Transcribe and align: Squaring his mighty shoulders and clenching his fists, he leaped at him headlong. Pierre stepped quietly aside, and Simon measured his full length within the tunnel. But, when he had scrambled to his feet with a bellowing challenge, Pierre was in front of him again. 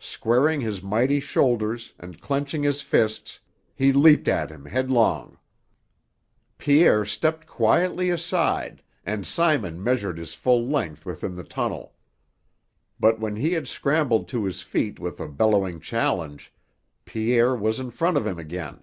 Squaring 0.00 0.60
his 0.60 0.82
mighty 0.82 1.20
shoulders 1.20 1.94
and 2.00 2.20
clenching 2.20 2.64
his 2.64 2.82
fists, 2.82 3.38
he 3.76 3.92
leaped 3.92 4.26
at 4.26 4.50
him 4.50 4.64
headlong. 4.64 5.38
Pierre 6.58 7.04
stepped 7.04 7.46
quietly 7.46 8.10
aside, 8.10 8.82
and 9.06 9.24
Simon 9.24 9.80
measured 9.80 10.18
his 10.18 10.34
full 10.34 10.66
length 10.66 11.06
within 11.06 11.36
the 11.36 11.44
tunnel. 11.44 11.94
But, 12.98 13.20
when 13.20 13.36
he 13.36 13.52
had 13.52 13.68
scrambled 13.68 14.26
to 14.30 14.42
his 14.46 14.62
feet 14.62 14.98
with 14.98 15.20
a 15.20 15.28
bellowing 15.28 15.78
challenge, 15.78 16.52
Pierre 17.04 17.54
was 17.54 17.78
in 17.78 17.90
front 17.90 18.16
of 18.16 18.26
him 18.26 18.40
again. 18.40 18.82